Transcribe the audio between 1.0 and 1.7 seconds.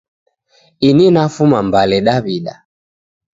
nafuma